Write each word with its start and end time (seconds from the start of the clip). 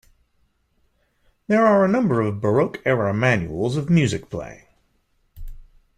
There 1.45 1.63
are 1.67 1.85
a 1.85 1.87
number 1.87 2.21
of 2.21 2.41
Baroque-era 2.41 3.13
manuals 3.13 3.77
of 3.77 3.91
music 3.91 4.31
playing. 4.31 4.65